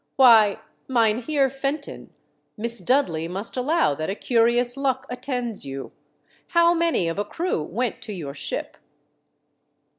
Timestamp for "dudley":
2.79-3.27